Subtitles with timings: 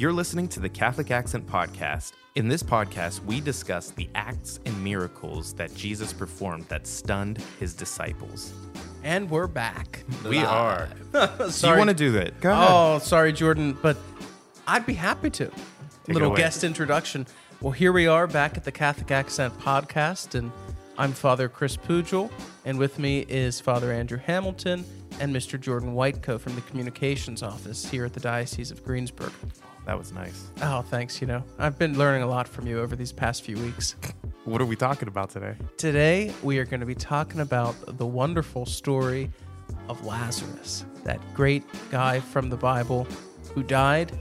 [0.00, 2.12] You're listening to the Catholic Accent Podcast.
[2.34, 7.74] In this podcast, we discuss the acts and miracles that Jesus performed that stunned his
[7.74, 8.54] disciples.
[9.04, 10.02] And we're back.
[10.26, 10.88] We are.
[11.12, 11.76] Do you sorry.
[11.76, 12.40] want to do that?
[12.40, 12.68] Go ahead.
[12.70, 13.98] Oh, sorry, Jordan, but
[14.66, 15.48] I'd be happy to.
[15.48, 15.52] it
[16.08, 16.38] Little away.
[16.38, 17.26] guest introduction.
[17.60, 20.50] Well, here we are back at the Catholic Accent Podcast, and
[20.96, 22.30] I'm Father Chris Pujol,
[22.64, 24.82] and with me is Father Andrew Hamilton
[25.20, 25.60] and Mr.
[25.60, 29.32] Jordan Whiteko from the Communications Office here at the Diocese of Greensburg.
[29.90, 30.52] That was nice.
[30.62, 31.20] Oh, thanks.
[31.20, 33.96] You know, I've been learning a lot from you over these past few weeks.
[34.44, 35.56] What are we talking about today?
[35.78, 39.32] Today, we are going to be talking about the wonderful story
[39.88, 43.04] of Lazarus, that great guy from the Bible
[43.52, 44.12] who died,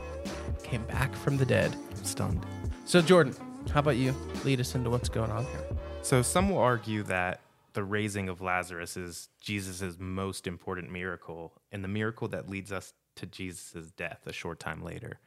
[0.64, 1.76] came back from the dead.
[1.96, 2.44] I'm stunned.
[2.86, 3.36] So, Jordan,
[3.72, 5.66] how about you lead us into what's going on here?
[6.02, 7.42] So, some will argue that
[7.74, 12.92] the raising of Lazarus is Jesus' most important miracle and the miracle that leads us
[13.18, 15.20] to Jesus' death a short time later.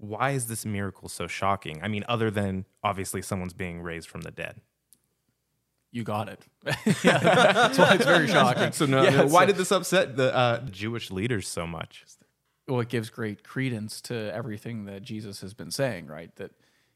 [0.00, 1.80] Why is this miracle so shocking?
[1.82, 4.60] I mean, other than obviously someone's being raised from the dead.
[5.92, 6.40] You got it.
[6.64, 6.72] yeah,
[7.18, 8.72] that's why it's very shocking.
[8.72, 12.04] So, no, Yeah, no, why so- did this upset the uh, Jewish leaders so much?
[12.68, 16.34] well, it gives great credence to everything that Jesus has been saying, right?
[16.36, 16.52] That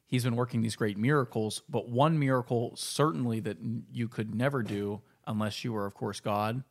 [0.06, 3.56] he's been working these great miracles, but one miracle certainly that
[3.90, 6.62] you could never do unless you were, of course, God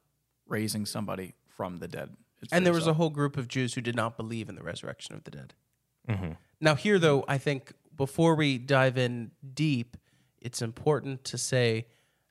[0.48, 2.16] raising somebody from the dead.
[2.42, 4.56] It's And there very was a whole group of Jews who did not believe in
[4.56, 5.54] the resurrection of the dead.
[6.10, 6.32] Mm-hmm.
[6.60, 9.98] Now, here, though, I think before we dive in deep,
[10.42, 11.88] it's important to say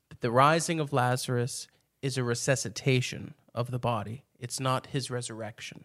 [0.08, 1.68] that the rising of Lazarus
[2.00, 5.84] is a resuscitation of the body, it's not his resurrection.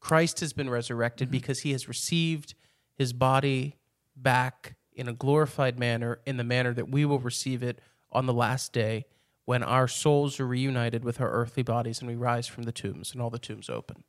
[0.00, 2.54] Christ has been resurrected because he has received
[2.94, 3.76] his body
[4.14, 7.80] back in a glorified manner, in the manner that we will receive it
[8.12, 9.06] on the last day
[9.44, 13.12] when our souls are reunited with our earthly bodies and we rise from the tombs
[13.12, 14.04] and all the tombs open.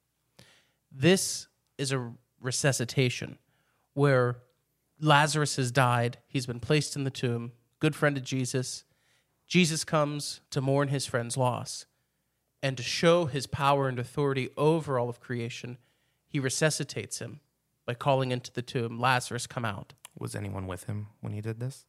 [0.92, 1.48] This
[1.78, 2.14] is a
[2.46, 3.38] resuscitation
[3.94, 4.38] where
[5.00, 8.84] Lazarus has died, he's been placed in the tomb, good friend of Jesus.
[9.48, 11.86] Jesus comes to mourn his friend's loss
[12.64, 15.78] and to show his power and authority over all of creation,
[16.28, 17.40] he resuscitates him
[17.86, 19.94] by calling into the tomb, Lazarus, come out.
[20.18, 21.86] Was anyone with him when he did this?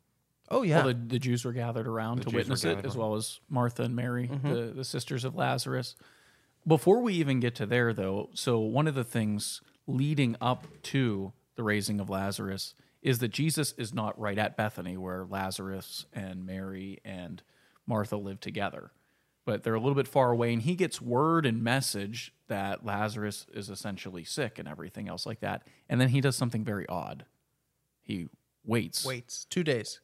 [0.51, 0.85] Oh, yeah.
[0.85, 3.15] Well, the, the Jews were gathered around The to Jews witness it, gathered as well
[3.15, 4.53] as Martha and Mary, Mm-hmm.
[4.53, 5.97] the, the sisters of Lazarus.
[6.67, 11.33] Before we even get to there, though, so one of the things leading up to
[11.55, 16.45] the raising of Lazarus is that Jesus is not right at Bethany, where Lazarus and
[16.45, 17.43] Mary and
[17.87, 18.91] Martha live together,
[19.45, 23.47] but they're a little bit far away, and he gets word and message that Lazarus
[23.53, 25.63] is essentially sick and everything else like that.
[25.89, 27.27] And then he does something very odd.
[28.03, 28.29] He
[28.65, 29.05] waits.
[29.05, 30.01] Waits two days.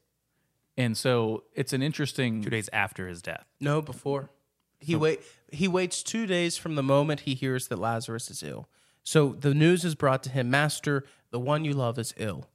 [0.76, 3.46] And so it's an interesting Two days after his death.
[3.60, 4.30] No, before.
[4.78, 5.20] He wait.
[5.50, 8.68] He waits two days from the moment he hears that Lazarus is ill.
[9.02, 12.48] So the news is brought to him, Master, the one you love is ill.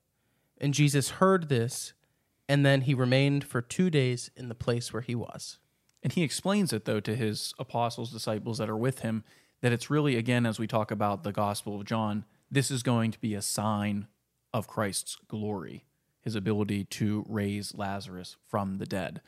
[0.60, 1.94] And Jesus heard this,
[2.48, 5.60] and then he remained for two days in the place where he was.
[6.02, 9.24] And he explains it, though, to his apostles, disciples that are with him,
[9.62, 13.12] that it's really, again, as we talk about the Gospel of John, this is going
[13.12, 14.08] to be a sign
[14.54, 15.86] of Christ's glory,
[16.22, 19.22] his ability to raise Lazarus from the dead.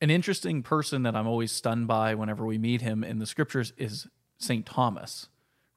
[0.00, 3.72] An interesting person that I'm always stunned by whenever we meet him in the scriptures
[3.78, 4.66] is St.
[4.66, 5.28] Thomas,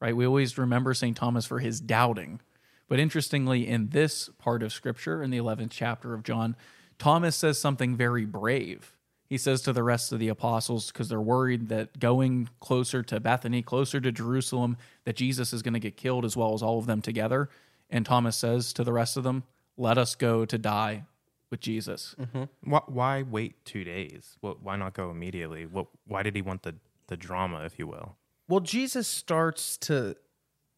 [0.06, 0.16] right?
[0.16, 1.18] We always remember St.
[1.18, 2.40] Thomas for his doubting.
[2.88, 6.56] But interestingly, in this part of scripture, in the 11th chapter of John,
[7.00, 8.96] Thomas says something very brave.
[9.28, 13.20] He says to the rest of the apostles, because they're worried that going closer to
[13.20, 16.78] Bethany, closer to Jerusalem, that Jesus is going to get killed as well as all
[16.78, 17.50] of them together.
[17.90, 19.42] And Thomas says to the rest of them,
[19.76, 21.06] Let us go to die
[21.50, 22.14] with Jesus.
[22.20, 22.44] Mm-hmm.
[22.70, 24.38] Why, why wait two days?
[24.42, 25.66] Why not go immediately?
[25.66, 26.76] What, why did he want the,
[27.08, 28.18] the drama, if you will?
[28.48, 30.16] Well, Jesus starts to.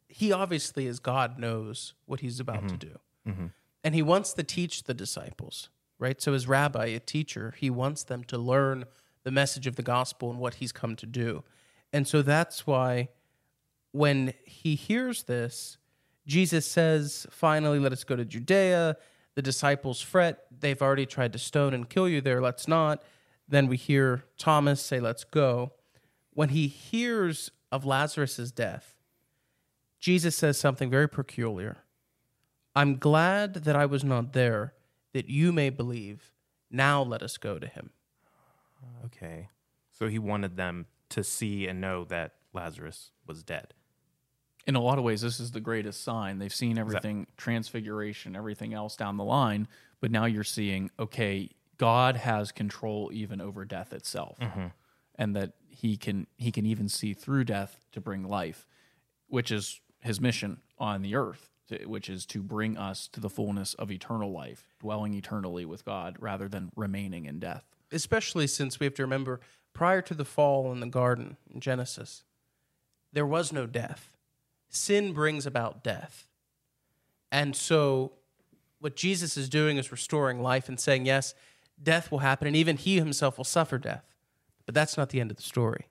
[0.07, 2.75] He obviously, as God, knows what he's about to mm-hmm.
[2.77, 2.99] do.
[3.27, 3.45] Mm-hmm.
[3.83, 5.69] And he wants to teach the disciples,
[5.99, 6.21] right?
[6.21, 8.85] So, as rabbi, a teacher, he wants them to learn
[9.23, 11.43] the message of the gospel and what he's come to do.
[11.91, 13.09] And so that's why
[13.91, 15.77] when he hears this,
[16.25, 18.97] Jesus says, Finally, let us go to Judea.
[19.35, 20.45] The disciples fret.
[20.59, 22.41] They've already tried to stone and kill you there.
[22.41, 23.03] Let's not.
[23.47, 25.73] Then we hear Thomas say, Let's go.
[26.31, 28.95] When he hears of Lazarus' death,
[29.99, 31.77] Jesus says something very peculiar.
[32.75, 34.73] I'm glad that I was not there,
[35.13, 36.31] that you may believe.
[36.69, 37.89] Now let us go to him.
[39.05, 39.49] Okay.
[39.91, 43.73] So he wanted them to see and know that Lazarus was dead.
[44.67, 46.39] in a lot of ways, this is the greatest sign.
[46.39, 49.67] They've seen everything, transfiguration, everything else down the line,
[50.01, 54.67] but now you're seeing, okay, God has control even over death itself, mm-hmm.
[55.15, 58.67] and that He can He can even see through death to bring life,
[59.27, 61.51] which is His mission on the earth.
[61.85, 66.15] which is to bring us to the fullness of eternal life, dwelling eternally with God
[66.17, 67.65] rather than remaining in death.
[67.91, 69.41] especially since we have to remember
[69.73, 72.23] prior to the fall in the garden in Genesis,
[73.11, 74.11] there was no death.
[74.69, 76.25] Sin brings about death.
[77.31, 78.13] And so,
[78.79, 81.33] what Jesus is doing is restoring life and saying, yes,
[81.81, 84.05] death will happen, and even he himself will suffer death.
[84.67, 85.87] But that's not the end of the story.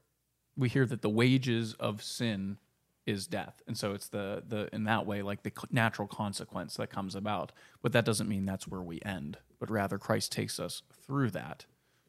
[0.56, 2.58] we hear that the wages of sin
[3.04, 3.62] is death.
[3.66, 7.52] And so it's the the in that way like the natural consequence that comes about.
[7.82, 9.38] But that doesn't mean that's where we end.
[9.58, 11.66] But rather christ takes us through that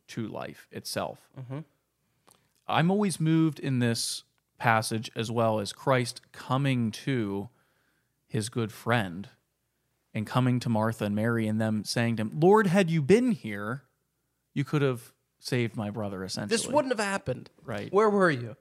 [0.09, 1.29] to life itself.
[1.39, 1.59] Mm-hmm.
[2.67, 4.23] I'm always moved in this
[4.57, 7.49] passage as well as christ coming to
[8.27, 9.29] his good friend
[10.15, 13.31] and coming to martha and mary and them saying to him lord had you been
[13.33, 13.83] here
[14.55, 17.50] you could have saved my brother essentially This wouldn't have happened.
[17.63, 17.92] Right.
[17.94, 18.56] Where were you?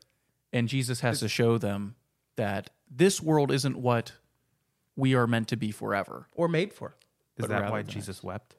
[0.53, 1.97] and Jesus has to show them
[2.37, 4.13] that this world isn't what
[4.95, 6.29] we are meant to be forever.
[6.33, 6.97] Or made for?
[7.37, 8.57] Is But that rather why than Jesus wept?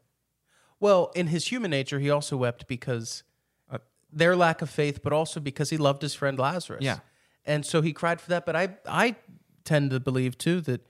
[0.80, 3.24] Well, in his human nature, he also wept because
[3.72, 3.80] Uh,
[4.12, 6.84] their lack of faith, but also because he loved his friend Lazarus.
[6.84, 7.00] Yeah.
[7.46, 8.46] And so he cried for that.
[8.46, 9.16] But I, I
[9.64, 10.86] tend to believe too that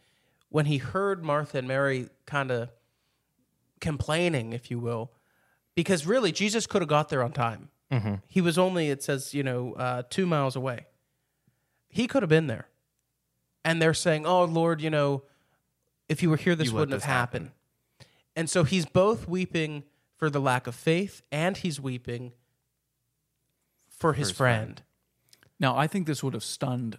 [0.50, 2.70] when he heard Martha and Mary kind of
[3.80, 5.12] complaining, if you will,
[5.78, 7.70] because really Jesus could have got there on time.
[8.26, 10.88] He was only, it says, you know, uh, two miles away.
[11.88, 12.68] He could have been there.
[13.64, 15.22] And they're saying, oh, Lord, you know,
[16.10, 17.52] if you were here, this You wouldn't this have happened.
[18.36, 19.84] And so he's both weeping
[20.16, 22.34] for the lack of faith and he's weeping
[23.88, 24.66] for his, his friend.
[24.66, 24.84] friend.
[25.60, 26.98] Now, I think this would have stunned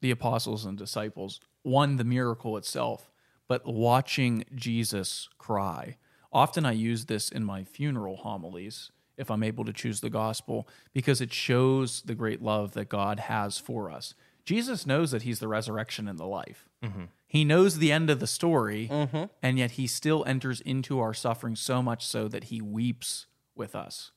[0.00, 1.38] the apostles and disciples.
[1.62, 3.08] One, the miracle itself,
[3.46, 5.96] but watching Jesus cry.
[6.36, 10.68] Often I use this in my funeral homilies if I'm able to choose the gospel
[10.92, 14.12] because it shows the great love that God has for us.
[14.44, 16.68] Jesus knows that he's the resurrection and the life.
[16.84, 17.04] Mm-hmm.
[17.26, 19.24] He knows the end of the story, mm-hmm.
[19.42, 23.24] and yet he still enters into our suffering so much so that he weeps
[23.54, 24.10] with us.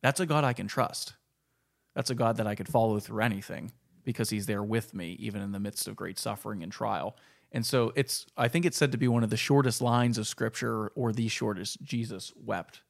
[0.00, 1.16] That's a God I can trust.
[1.94, 3.72] That's a God that I could follow through anything
[4.04, 7.14] because he's there with me, even in the midst of great suffering and trial.
[7.52, 10.26] And so it's, I think it's said to be one of the shortest lines of
[10.26, 11.82] scripture or the shortest.
[11.82, 12.80] Jesus wept,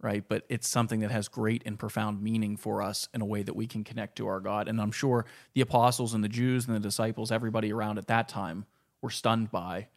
[0.00, 0.24] right?
[0.28, 3.54] But it's something that has great and profound meaning for us in a way that
[3.54, 4.66] we can connect to our God.
[4.68, 8.28] And I'm sure the apostles and the Jews and the disciples, everybody around at that
[8.28, 8.66] time,
[9.00, 9.88] were stunned by,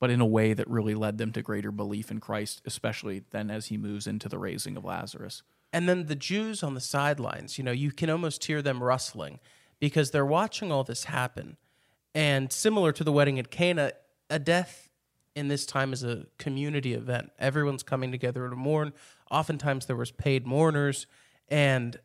[0.00, 3.50] but in a way that really led them to greater belief in Christ, especially then
[3.50, 5.42] as he moves into the raising of Lazarus.
[5.72, 9.40] And then the Jews on the sidelines, you know, you can almost hear them rustling
[9.80, 11.56] because they're watching all this happen.
[12.18, 13.92] And similar to the wedding at Cana,
[14.28, 14.90] a death
[15.36, 17.30] in this time is a community event.
[17.38, 18.92] Everyone's coming together to mourn.
[19.30, 21.06] Oftentimes there was paid mourners
[21.48, 21.96] and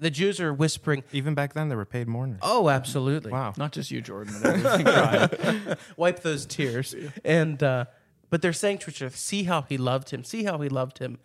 [0.00, 2.40] the Jews are whispering, Even back then, there were paid mourners.
[2.42, 3.30] "Oh, absolutely.
[3.30, 3.52] wow.
[3.56, 4.86] Not just you, Jordan, but everything.
[5.64, 5.76] Ryan.
[5.96, 6.92] wipe those tears.
[7.24, 7.84] And uh,
[8.28, 10.24] but they're saying to each other, "See how he loved him.
[10.24, 11.20] See how he loved him."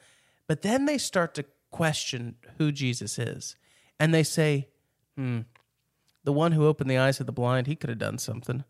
[0.45, 3.55] But then they start to question who Jesus is,
[3.99, 4.67] and they say,
[5.15, 5.39] "Hmm,
[6.27, 8.65] the one who opened the eyes of the blind, he could have done something.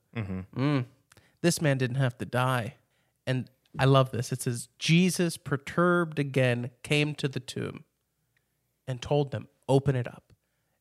[0.56, 0.86] Mm.
[1.42, 2.76] This man didn't have to die."
[3.26, 3.50] And
[3.80, 4.32] I love this.
[4.32, 7.84] It says, "Jesus, perturbed again, came to the tomb
[8.88, 10.34] and told them, open it up."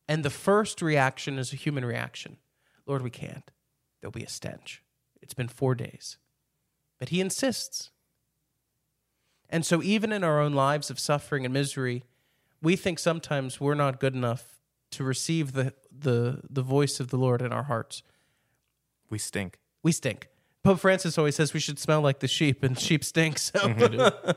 [0.07, 2.37] And the first reaction is a human reaction.
[2.85, 3.51] Lord, we can't.
[4.01, 4.83] There'll be a stench.
[5.23, 6.19] It's been four days.
[6.99, 7.91] But he insists.
[9.49, 12.05] And so, even in our own lives of suffering and misery,
[12.61, 14.61] we think sometimes we're not good enough
[14.91, 18.03] to receive the, the, the voice of the Lord in our hearts.
[19.11, 19.59] We stink.
[19.83, 20.29] We stink.
[20.63, 23.39] Pope Francis always says we should smell like the sheep, and sheep stink.
[23.39, 23.61] So,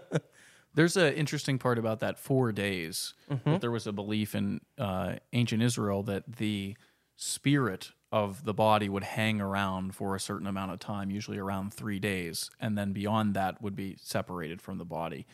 [0.75, 3.15] There's an interesting part about that four days.
[3.53, 6.77] That there was a belief in uh, ancient Israel that the
[7.15, 11.73] spirit of the body would hang around for a certain amount of time, usually around
[11.73, 15.25] three days, and then beyond that would be separated from the body.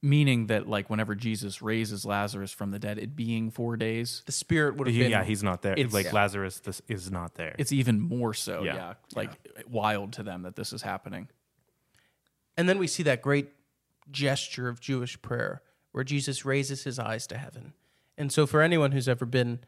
[0.00, 4.32] Meaning that, like, whenever Jesus raises Lazarus from the dead, it being four days, the
[4.32, 5.10] spirit would have Yeah, been.
[5.10, 5.72] yeah, he's not there.
[5.72, 6.12] It's- like Yeah.
[6.12, 7.56] Lazarus this is not there.
[7.58, 8.94] it's even more so, yeah, Yeah.
[9.16, 9.30] like
[9.66, 11.28] wild to them that this is happening.
[12.56, 13.52] And then we see that great
[14.10, 15.62] gesture of Jewish prayer
[15.92, 17.72] where Jesus raises his eyes to heaven.
[18.16, 19.60] And so, for anyone who's ever been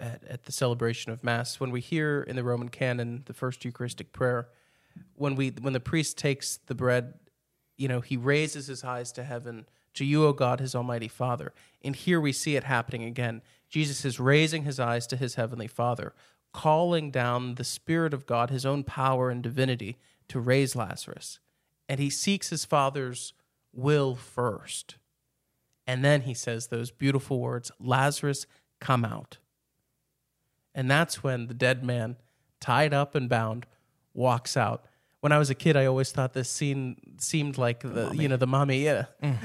[0.00, 3.64] at, at the celebration of Mass, when we hear in the Roman canon the first
[3.66, 4.48] Eucharistic prayer,
[5.14, 7.14] when we when the priest takes the bread,
[7.76, 11.52] you know, he raises his eyes to heaven to you, O God, his Almighty Father.
[11.82, 13.42] And here we see it happening again.
[13.68, 16.12] Jesus is raising his eyes to his heavenly Father,
[16.52, 19.96] calling down the Spirit of God, his own power and divinity,
[20.28, 21.38] to raise Lazarus.
[21.88, 23.32] And he seeks his Father's
[23.72, 24.96] will first.
[25.86, 28.46] And then he says those beautiful words Lazarus,
[28.80, 29.38] come out.
[30.74, 32.16] And that's when the dead man,
[32.60, 33.66] tied up and bound,
[34.12, 34.84] walks out.
[35.24, 38.36] When I was a kid, I always thought this scene seemed like the, you know
[38.36, 38.84] the mommy.
[38.84, 39.38] Yeah, A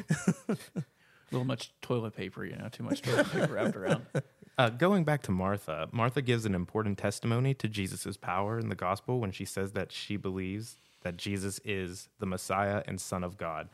[1.32, 4.06] little much toilet paper, you know, too much toilet paper wrapped around.
[4.58, 8.76] Uh, going back to Martha, Martha gives an important testimony to Jesus' power in the
[8.76, 13.38] gospel when she says that she believes that Jesus is the Messiah and Son of
[13.38, 13.70] God.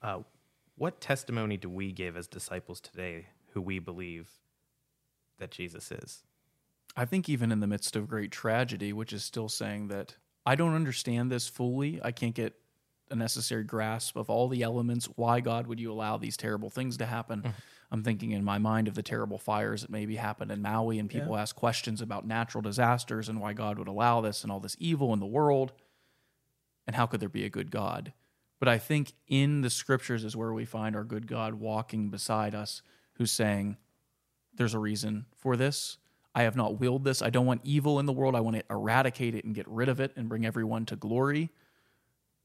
[0.00, 0.20] Uh,
[0.76, 4.30] what testimony do we give as disciples today who we believe
[5.38, 6.22] that Jesus is?
[6.96, 10.16] I think even in the midst of great tragedy, which is still saying that
[10.46, 12.54] I don't understand this fully, I can't get
[13.10, 15.06] a necessary grasp of all the elements.
[15.16, 17.40] Why, God, would you allow these terrible things to happen?
[17.40, 17.50] Mm-hmm.
[17.92, 21.08] I'm thinking in my mind of the terrible fires that maybe happened in Maui, and
[21.08, 24.76] people ask questions about natural disasters and why God would allow this and all this
[24.80, 25.72] evil in the world.
[26.86, 28.12] And how could there be a good God?
[28.58, 32.54] But I think in the scriptures is where we find our good God walking beside
[32.54, 32.82] us,
[33.14, 33.76] who's saying,
[34.54, 35.98] There's a reason for this.
[36.36, 37.22] I have not willed this.
[37.22, 38.36] I don't want evil in the world.
[38.36, 41.50] I want to eradicate it and get rid of it and bring everyone to glory.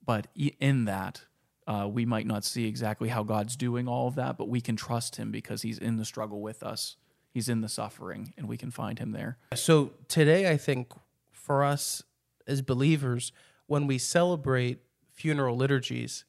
[0.05, 1.25] But in that,
[1.67, 4.77] uh, we might not see exactly how God's doing all of that, but we can
[4.77, 6.95] trust Him because He's in the struggle with us.
[7.33, 9.38] He's in the suffering, and we can find Him there.
[9.55, 10.93] So today, I think
[11.33, 12.01] for us
[12.48, 13.33] as believers,
[13.67, 14.79] when we celebrate
[15.12, 16.24] funeral liturgies,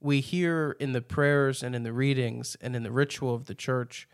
[0.00, 3.54] we hear in the prayers and in the readings and in the ritual of the
[3.54, 4.06] church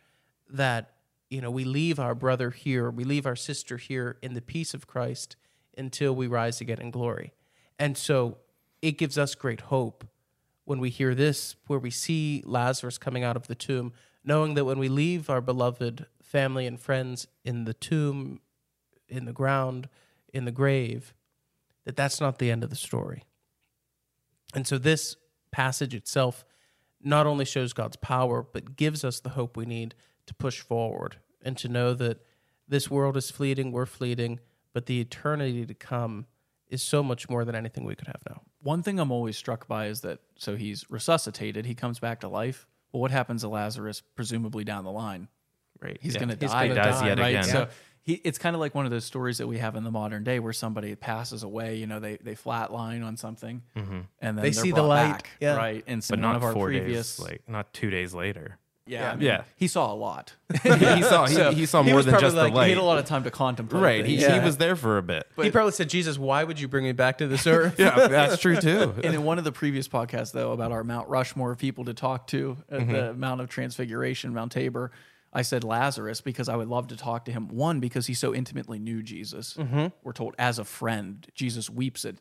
[0.49, 0.93] that
[1.33, 4.75] you know we leave our brother here, we leave our sister here in the peace
[4.75, 5.37] of Christ
[5.79, 7.33] until we rise again in glory.
[7.79, 8.37] And so
[8.83, 10.07] it gives us great hope
[10.65, 14.67] when we hear this, where we see Lazarus coming out of the tomb, knowing that
[14.67, 18.41] when we leave our beloved family and friends in the tomb,
[19.09, 19.89] in the ground,
[20.35, 21.15] in the grave,
[21.85, 23.25] that that's not the end of the story.
[24.55, 25.17] And so this
[25.51, 26.45] passage itself
[27.03, 29.95] not only shows God's power, but gives us the hope we need
[30.27, 32.21] to push forward and to know that
[32.69, 34.41] this world is fleeting, we're fleeting,
[34.73, 36.27] but the eternity to come
[36.69, 38.41] is so much more than anything we could have now.
[38.63, 42.29] One thing I'm always struck by is that so he's resuscitated, he comes back to
[42.29, 42.67] life.
[42.93, 45.29] Well, what happens to Lazarus, presumably down the line?
[45.81, 45.99] Right.
[46.01, 46.21] He's Yeah.
[46.21, 46.69] going to He's die.
[46.69, 47.07] gonna Dies die.
[47.09, 47.29] yet right?
[47.31, 47.45] again.
[47.45, 47.69] So
[48.03, 50.25] he, it's kind of like one of those stories that we have in the modern
[50.25, 51.77] day where somebody passes away.
[51.77, 53.93] You know, they they flatline on something, mm-hmm.
[53.93, 55.57] and then They they're see the light, back, yeah.
[55.57, 55.85] right?
[55.87, 58.59] And so But one not of our four previous, days, like not two days later.
[58.93, 59.45] Yeah, I mean, Yeah.
[59.57, 60.35] he saw a lot.
[60.63, 62.65] he saw he, So he saw more was than probably just like, the light.
[62.67, 63.83] He had a lot of time to contemplate.
[63.83, 64.05] right.
[64.05, 64.29] He, things.
[64.31, 64.45] he Yeah.
[64.45, 65.27] was there for a bit.
[65.41, 67.77] he probably said, Jesus, why would you bring me back to this earth?
[67.79, 68.95] yeah, that's true too.
[69.03, 71.95] And in one of the previous podcasts, though, about our Mount Rushmore of people to
[71.95, 74.93] talk to at the Mount of Transfiguration, Mount Tabor,
[75.33, 77.49] I said Lazarus because I would love to talk to him.
[77.49, 79.55] One, because he so intimately knew Jesus.
[79.55, 79.87] Mm-hmm.
[80.05, 82.17] We're told as a friend, Jesus weeps at,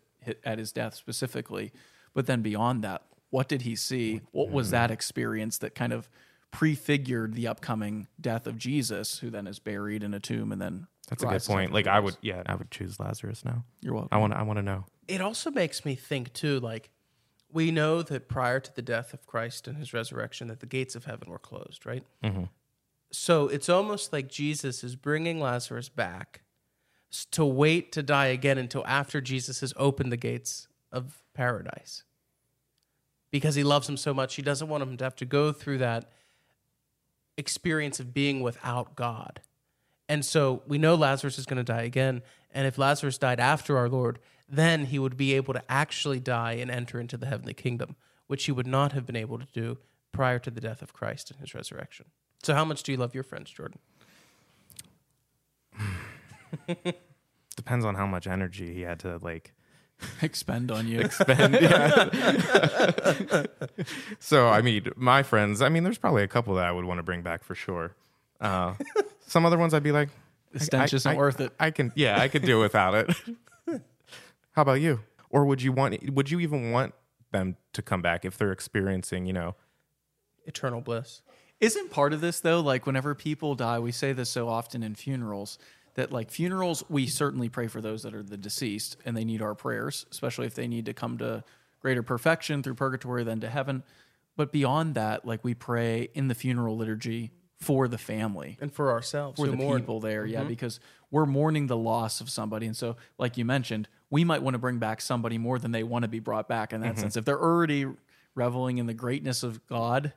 [0.46, 1.74] at his death specifically.
[2.14, 4.22] But then beyond that, what did he see?
[4.32, 4.72] What was mm.
[4.72, 6.10] that experience that kind of
[6.52, 10.88] prefigured the upcoming death of Jesus, who then is buried in a tomb and then
[11.10, 11.74] That's a good point.
[11.74, 13.64] Like I would, yeah, I would choose Lazarus now.
[13.82, 14.10] You're welcome.
[14.12, 14.86] I want, I want to know.
[15.08, 16.90] it also makes me think too like
[17.52, 20.96] we know that prior to the death of christ and his resurrection that the gates
[20.96, 22.44] of heaven were closed right mm-hmm.
[23.12, 26.42] so it's almost like jesus is bringing lazarus back
[27.32, 32.04] to wait to die again until after jesus has opened the gates of paradise
[33.32, 35.78] because he loves him so much he doesn't want him to have to go through
[35.78, 36.10] that
[37.42, 39.42] experience of being without god
[40.12, 42.22] and so we know Lazarus is going to die again.
[42.54, 46.56] And if Lazarus died after our Lord, then he would be able to actually die
[46.56, 47.96] and enter into the heavenly kingdom,
[48.28, 49.78] which he would not have been able to do
[50.12, 52.08] prior to the death of Christ and his resurrection.
[52.44, 53.80] So, how much do you love your friends, Jordan?
[57.56, 59.54] Depends on how much energy he had to like
[60.22, 61.10] expend on you.
[61.10, 61.56] spend.
[61.62, 62.10] Yeah.
[64.20, 65.62] so I mean, my friends.
[65.62, 67.96] I mean, there's probably a couple that I would want to bring back for sure.
[68.40, 68.74] Uh,
[69.28, 70.10] some other ones I'd be like,
[70.52, 71.52] The stench I- isn't I- worth it.
[71.60, 73.16] I can, yeah, I could do without it.
[74.54, 75.02] How about you?
[75.30, 76.12] Or would you want?
[76.14, 76.94] Would you even want
[77.32, 79.56] them to come back if they're experiencing, you know?
[80.46, 81.22] Eternal bliss.
[81.62, 84.96] Isn't part of this though, like whenever people die, we say this so often in
[84.96, 85.58] funerals
[85.96, 89.42] that like funerals, we certainly pray for those that are the deceased and they need
[89.42, 91.44] our prayers, especially if they need to come to
[91.82, 93.84] greater perfection through purgatory than to heaven.
[94.38, 98.92] But beyond that, like we pray in the funeral liturgy for the family, And for
[98.92, 99.82] ourselves, for the mourn.
[99.82, 100.48] people there, yeah, mm-hmm.
[100.48, 100.80] because
[101.12, 102.66] we're mourning the loss of somebody.
[102.66, 105.84] And so, like you mentioned, we might want to bring back somebody more than they
[105.84, 107.02] want to be brought back in that mm-hmm.
[107.02, 107.18] sense.
[107.18, 107.86] If they're already
[108.34, 110.14] reveling in the greatness of God,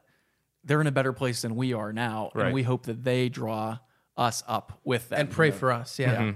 [0.65, 2.31] they're in a better place than we are now.
[2.35, 2.47] Right.
[2.47, 3.79] And we hope that they draw
[4.17, 5.21] us up with them.
[5.21, 5.59] and pray you know?
[5.59, 5.99] for us.
[5.99, 6.33] Yeah.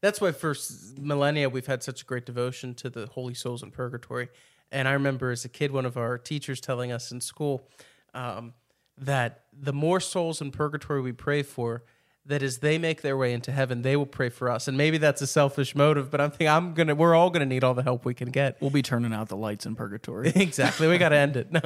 [0.00, 0.54] That's why for
[0.98, 4.28] millennia we've had such a great devotion to the holy souls in purgatory.
[4.72, 7.68] And I remember as a kid, one of our teachers telling us in school
[8.14, 8.54] um,
[8.98, 11.84] that the more souls in purgatory we pray for,
[12.24, 14.68] that as they make their way into heaven, they will pray for us.
[14.68, 17.64] And maybe that's a selfish motive, but I'm thinking I'm gonna we're all gonna need
[17.64, 18.60] all the help we can get.
[18.60, 20.28] We'll be turning out the lights in purgatory.
[20.34, 20.88] exactly.
[20.88, 21.52] We got to end it.
[21.52, 21.60] No.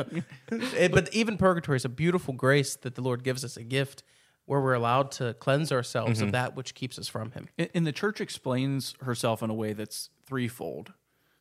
[0.50, 4.02] It- but even purgatory is a beautiful grace that the Lord gives us a gift
[4.46, 6.32] where we're allowed to cleanse ourselves of mm-hmm.
[6.32, 7.48] that which keeps us from Him.
[7.58, 10.92] And- And the church explains herself in a way that's threefold.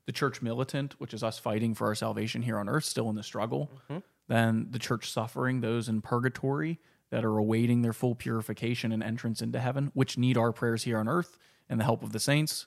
[0.05, 3.15] The church militant, which is us fighting for our salvation here on earth, still in
[3.15, 3.71] the struggle.
[3.89, 3.99] Mm-hmm.
[4.27, 6.79] Then the church suffering, those in purgatory
[7.11, 10.97] that are awaiting their full purification and entrance into heaven, which need our prayers here
[10.97, 11.37] on earth
[11.69, 12.65] and the help of the saints.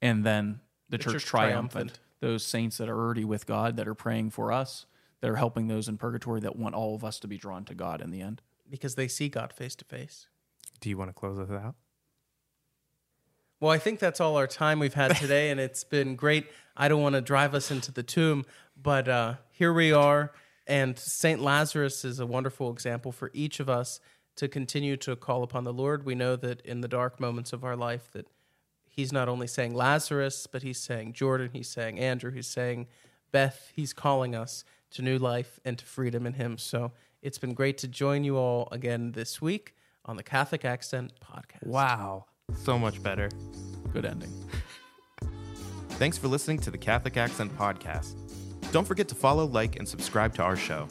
[0.00, 2.00] And then the, church, church triumphant, triumphant.
[2.20, 4.86] those saints that are already with God, that are praying for us,
[5.20, 7.74] that are helping those in purgatory that want all of us to be drawn to
[7.74, 8.40] God in the end.
[8.70, 10.26] Because they see God face to face.
[10.80, 11.74] Do you want to close us out?
[13.60, 16.46] Well, I think that's all our time we've had today, and it's been great.
[16.76, 18.46] I don't want to drive us into the tomb,
[18.80, 20.32] but uh, here we are.
[20.66, 21.40] And St.
[21.42, 24.00] Lazarus is a wonderful example for each of us
[24.36, 26.06] to continue to call upon the Lord.
[26.06, 28.26] We know that in the dark moments of our life that
[28.88, 32.86] he's not only saying Lazarus, but he's saying Jordan, he's saying Andrew, he's saying
[33.32, 33.70] Beth.
[33.74, 36.56] He's calling us to new life and to freedom in him.
[36.56, 39.74] So it's been great to join you all again this week
[40.04, 41.66] on the Catholic Accent podcast.
[41.66, 42.26] Wow.
[42.54, 43.28] So much better.
[43.92, 44.32] Good ending.
[45.90, 48.16] Thanks for listening to the Catholic Accent Podcast.
[48.72, 50.88] Don't forget to follow, like, and subscribe to our show.